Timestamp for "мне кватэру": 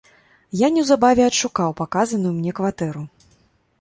2.41-3.09